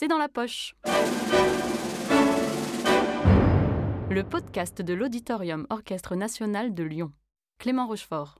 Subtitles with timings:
[0.00, 0.74] C'est dans la poche.
[4.08, 7.12] Le podcast de l'Auditorium Orchestre National de Lyon.
[7.58, 8.38] Clément Rochefort.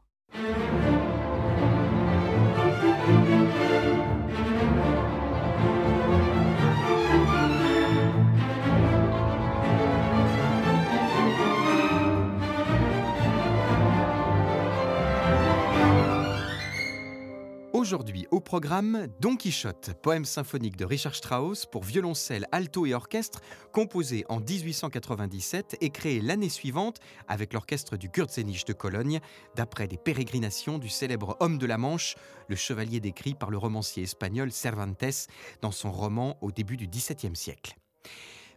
[17.91, 23.41] Aujourd'hui au programme Don Quichotte, poème symphonique de Richard Strauss pour violoncelle, alto et orchestre,
[23.73, 29.19] composé en 1897 et créé l'année suivante avec l'orchestre du Kurzenich de Cologne,
[29.57, 32.15] d'après des pérégrinations du célèbre homme de la Manche,
[32.47, 35.27] le chevalier décrit par le romancier espagnol Cervantes
[35.61, 37.75] dans son roman au début du XVIIe siècle.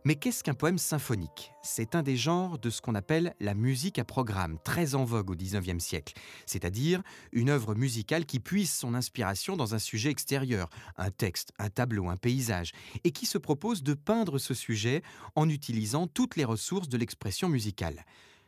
[0.05, 1.53] Mais qu'est-ce qu'un poème symphonique?
[1.61, 5.29] C'est un des genres de ce qu'on appelle la musique à programme, très en vogue
[5.29, 6.13] au XIXe siècle,
[6.45, 11.69] c'est-à-dire une œuvre musicale qui puise son inspiration dans un sujet extérieur, un texte, un
[11.69, 12.73] tableau, un paysage,
[13.05, 15.03] et qui se propose de peindre ce sujet
[15.35, 18.03] en utilisant toutes les ressources de l'expression musicale.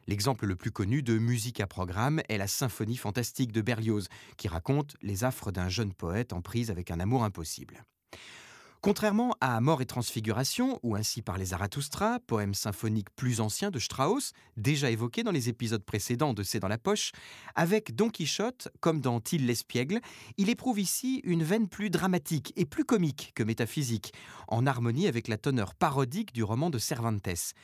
[0.08, 4.50] L'exemple le plus connu de musique à programme est la symphonie fantastique de Berlioz, qui
[4.50, 7.86] raconte les affres d'un jeune poète en prise avec un amour impossible.
[8.86, 13.80] Contrairement à Mort et Transfiguration, ou ainsi par les Zarathustra, poème symphonique plus ancien de
[13.80, 17.12] Strauss, déjà évoqué dans les épisodes précédents de C'est dans la poche,
[17.56, 20.02] avec Don Quichotte, comme dans Till l'espiègle,
[20.38, 24.14] il éprouve ici une veine plus dramatique et plus comique que métaphysique,
[24.48, 27.56] en harmonie avec la teneur parodique du roman de Cervantes.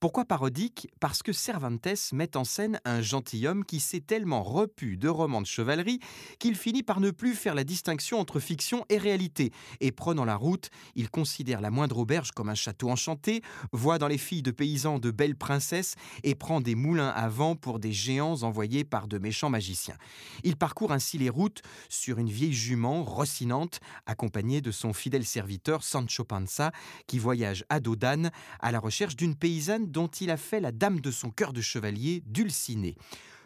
[0.00, 0.86] Pourquoi parodique?
[1.00, 5.46] Parce que Cervantes met en scène un gentilhomme qui s'est tellement repu de romans de
[5.46, 5.98] chevalerie
[6.38, 9.50] qu'il finit par ne plus faire la distinction entre fiction et réalité.
[9.80, 14.06] Et prenant la route, il considère la moindre auberge comme un château enchanté, voit dans
[14.06, 17.92] les filles de paysans de belles princesses et prend des moulins à vent pour des
[17.92, 19.96] géants envoyés par de méchants magiciens.
[20.44, 25.82] Il parcourt ainsi les routes sur une vieille jument rossinante, accompagnée de son fidèle serviteur
[25.82, 26.70] Sancho Panza,
[27.08, 31.00] qui voyage à Dodane à la recherche d'une paysanne dont il a fait la dame
[31.00, 32.96] de son cœur de chevalier, Dulcinée.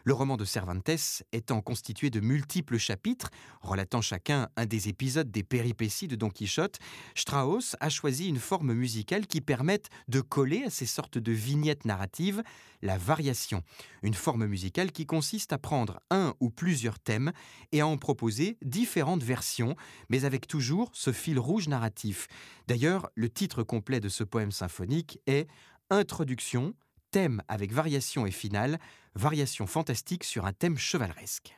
[0.04, 3.30] Le roman de Cervantes étant constitué de multiples chapitres,
[3.60, 6.80] relatant chacun un des épisodes des péripéties de Don Quichotte,
[7.14, 11.84] Strauss a choisi une forme musicale qui permette de coller à ces sortes de vignettes
[11.84, 12.42] narratives
[12.82, 13.62] la variation,
[14.02, 17.30] une forme musicale qui consiste à prendre un ou plusieurs thèmes
[17.70, 19.76] et à en proposer différentes versions,
[20.08, 22.26] mais avec toujours ce fil rouge narratif.
[22.66, 25.46] D'ailleurs, le titre complet de ce poème symphonique est
[25.94, 26.72] Introduction,
[27.10, 28.78] thème avec variation et finale,
[29.14, 31.54] variation fantastique sur un thème chevaleresque.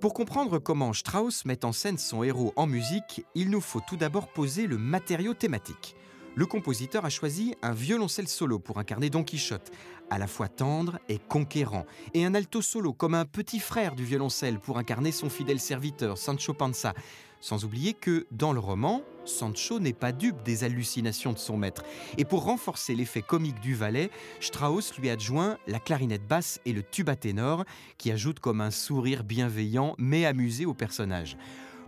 [0.00, 3.96] Pour comprendre comment Strauss met en scène son héros en musique, il nous faut tout
[3.96, 5.94] d'abord poser le matériau thématique
[6.36, 9.72] le compositeur a choisi un violoncelle solo pour incarner Don Quichotte,
[10.10, 14.04] à la fois tendre et conquérant, et un alto solo comme un petit frère du
[14.04, 16.92] violoncelle pour incarner son fidèle serviteur Sancho Panza.
[17.40, 21.84] Sans oublier que, dans le roman, Sancho n'est pas dupe des hallucinations de son maître.
[22.18, 24.10] Et pour renforcer l'effet comique du valet,
[24.40, 27.64] Strauss lui adjoint la clarinette basse et le tuba ténor,
[27.96, 31.36] qui ajoutent comme un sourire bienveillant mais amusé au personnage.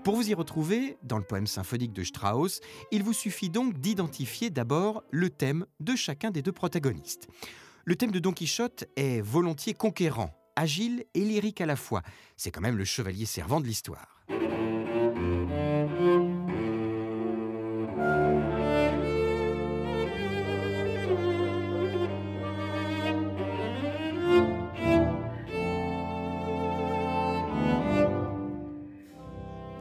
[0.08, 4.48] Pour vous y retrouver, dans le poème symphonique de Strauss, il vous suffit donc d'identifier
[4.48, 7.28] d'abord le thème de chacun des deux protagonistes.
[7.84, 12.00] Le thème de Don Quichotte est volontiers conquérant, agile et lyrique à la fois.
[12.38, 14.24] C'est quand même le chevalier servant de l'histoire.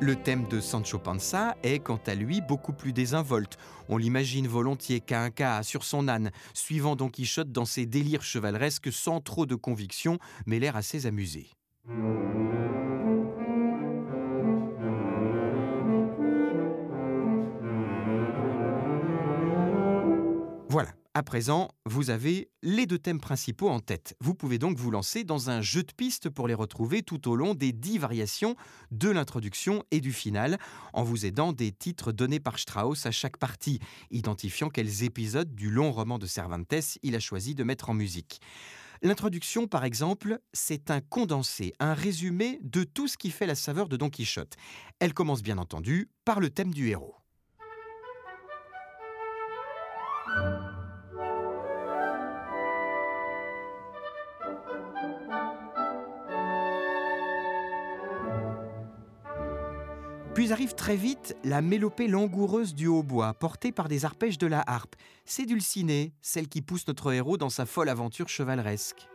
[0.07, 3.57] Le thème de Sancho Panza est quant à lui beaucoup plus désinvolte.
[3.89, 9.19] On l'imagine volontiers cas sur son âne, suivant Don Quichotte dans ses délires chevaleresques sans
[9.19, 11.49] trop de conviction, mais l'air assez amusé.
[20.69, 24.15] Voilà, à présent, vous avez les deux thèmes principaux en tête.
[24.21, 27.35] Vous pouvez donc vous lancer dans un jeu de pistes pour les retrouver tout au
[27.35, 28.55] long des dix variations
[28.91, 30.59] de l'introduction et du final,
[30.93, 33.79] en vous aidant des titres donnés par Strauss à chaque partie,
[34.11, 38.39] identifiant quels épisodes du long roman de Cervantes il a choisi de mettre en musique.
[39.01, 43.89] L'introduction, par exemple, c'est un condensé, un résumé de tout ce qui fait la saveur
[43.89, 44.53] de Don Quichotte.
[44.99, 47.15] Elle commence bien entendu par le thème du héros.
[60.37, 64.63] Puis arrive très vite la mélopée langoureuse du hautbois, portée par des arpèges de la
[64.67, 64.95] harpe.
[65.25, 69.07] C'est Dulcinée, celle qui pousse notre héros dans sa folle aventure chevaleresque.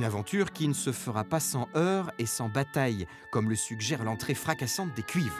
[0.00, 4.02] Une aventure qui ne se fera pas sans heurts et sans bataille, comme le suggère
[4.02, 5.36] l'entrée fracassante des cuivres.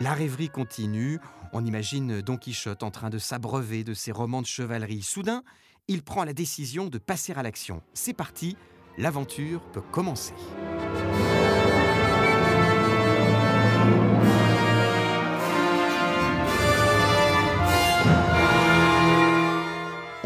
[0.00, 1.20] La rêverie continue,
[1.52, 5.02] on imagine Don Quichotte en train de s'abreuver de ses romans de chevalerie.
[5.02, 5.42] Soudain,
[5.88, 7.82] il prend la décision de passer à l'action.
[7.92, 8.56] C'est parti,
[8.96, 10.34] l'aventure peut commencer.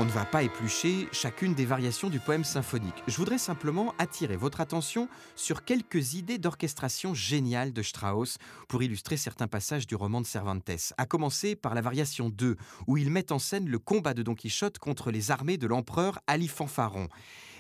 [0.09, 2.95] Ne va pas éplucher chacune des variations du poème symphonique.
[3.07, 5.07] Je voudrais simplement attirer votre attention
[5.37, 8.39] sur quelques idées d'orchestration géniales de Strauss
[8.69, 12.57] pour illustrer certains passages du roman de Cervantes, à commencer par la variation 2,
[12.87, 16.21] où il met en scène le combat de Don Quichotte contre les armées de l'empereur
[16.27, 17.09] Ali Fanfaron.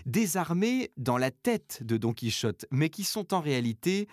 [0.06, 4.08] Des armées dans la tête de Don Quichotte, mais qui sont en réalité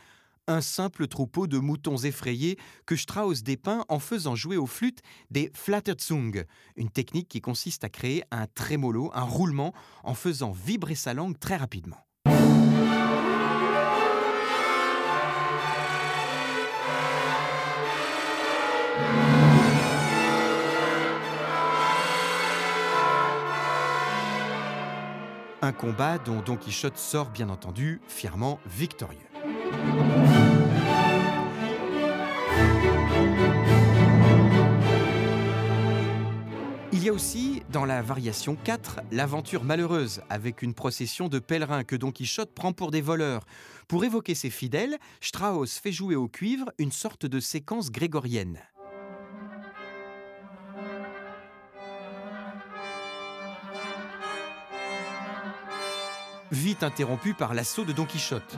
[0.47, 5.01] un simple troupeau de moutons effrayés que Strauss dépeint en faisant jouer aux flûtes
[5.31, 6.45] des Flatterzung,
[6.75, 11.39] une technique qui consiste à créer un trémolo, un roulement, en faisant vibrer sa langue
[11.39, 11.97] très rapidement.
[25.62, 29.18] Un combat dont Don Quichotte sort bien entendu fièrement victorieux.
[37.06, 41.96] Y a aussi, dans la variation 4, l'aventure malheureuse, avec une procession de pèlerins que
[41.96, 43.46] Don Quichotte prend pour des voleurs.
[43.88, 48.57] Pour évoquer ses fidèles, Strauss fait jouer au cuivre une sorte de séquence grégorienne.
[56.52, 58.57] Vite interrompu par l'assaut de Don Quichotte.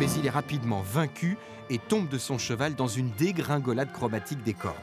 [0.00, 1.36] Mais il est rapidement vaincu
[1.68, 4.74] et tombe de son cheval dans une dégringolade chromatique des cordes.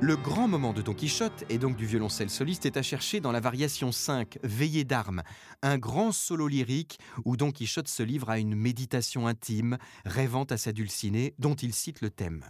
[0.00, 3.32] Le grand moment de Don Quichotte, et donc du violoncelle soliste, est à chercher dans
[3.32, 5.22] la variation 5, Veillée d'armes,
[5.60, 9.76] un grand solo lyrique où Don Quichotte se livre à une méditation intime,
[10.06, 12.46] rêvant à sa dulcinée, dont il cite le thème.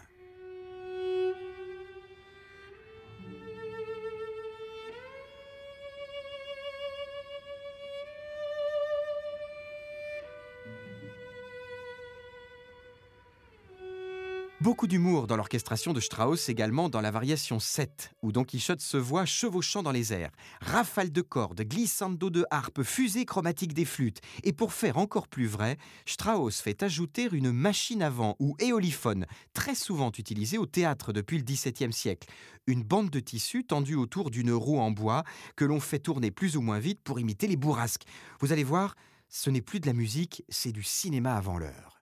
[14.62, 18.96] Beaucoup d'humour dans l'orchestration de Strauss également dans la variation 7, où Don Quichotte se
[18.96, 20.30] voit chevauchant dans les airs.
[20.60, 24.20] Rafale de cordes, glissando de harpe, fusée chromatique des flûtes.
[24.44, 29.26] Et pour faire encore plus vrai, Strauss fait ajouter une machine à vent ou éoliphone,
[29.52, 32.28] très souvent utilisée au théâtre depuis le XVIIe siècle.
[32.68, 35.24] Une bande de tissu tendue autour d'une roue en bois
[35.56, 38.04] que l'on fait tourner plus ou moins vite pour imiter les bourrasques.
[38.38, 38.94] Vous allez voir,
[39.28, 41.98] ce n'est plus de la musique, c'est du cinéma avant l'heure.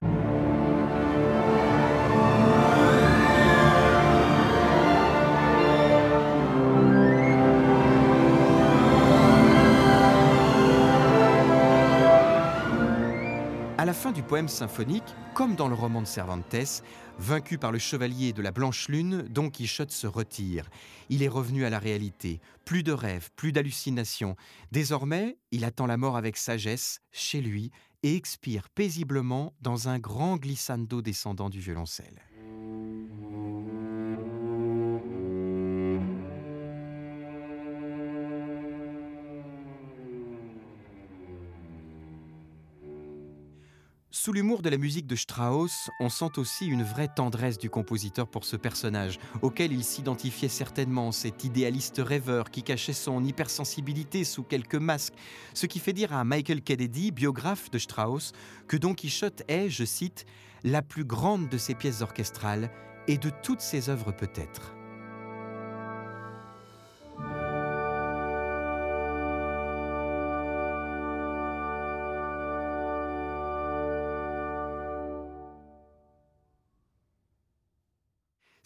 [13.81, 16.83] À la fin du poème symphonique, comme dans le roman de Cervantes,
[17.19, 20.69] vaincu par le chevalier de la Blanche Lune, Don Quichotte se retire.
[21.09, 22.41] Il est revenu à la réalité.
[22.67, 24.37] Plus de rêves, plus d'hallucinations.
[24.71, 27.71] Désormais, il attend la mort avec sagesse, chez lui,
[28.03, 32.23] et expire paisiblement dans un grand glissando descendant du violoncelle.
[44.23, 48.29] Sous l'humour de la musique de Strauss, on sent aussi une vraie tendresse du compositeur
[48.29, 54.43] pour ce personnage, auquel il s'identifiait certainement, cet idéaliste rêveur qui cachait son hypersensibilité sous
[54.43, 55.15] quelques masques,
[55.55, 58.33] ce qui fait dire à Michael Kennedy, biographe de Strauss,
[58.69, 60.27] que Don Quichotte est, je cite,
[60.65, 62.71] la plus grande de ses pièces orchestrales
[63.09, 64.75] et de toutes ses œuvres peut-être.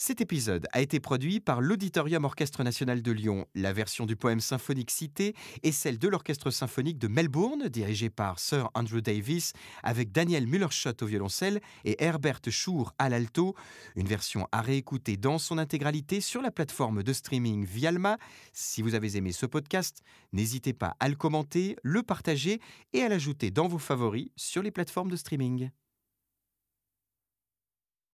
[0.07, 3.47] Cet épisode a été produit par l'Auditorium Orchestre National de Lyon.
[3.55, 8.39] La version du poème symphonique cité est celle de l'Orchestre Symphonique de Melbourne, dirigé par
[8.39, 13.55] Sir Andrew Davis, avec Daniel Mullerschott au violoncelle et Herbert Schur à l'alto.
[13.97, 18.19] Une version à réécouter dans son intégralité sur la plateforme de streaming Vialma.
[18.53, 20.03] Si vous avez aimé ce podcast,
[20.35, 22.61] n'hésitez pas à le commenter, le partager
[22.93, 25.71] et à l'ajouter dans vos favoris sur les plateformes de streaming.